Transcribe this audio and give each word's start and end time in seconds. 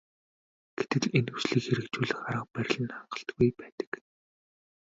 Гэтэл 0.77 1.05
энэ 1.17 1.31
хүслийг 1.33 1.63
хэрэгжүүлэх 1.67 2.19
арга 2.29 2.43
барил 2.53 2.81
нь 2.83 2.93
хангалтгүй 2.95 3.49
байдаг. 3.59 3.91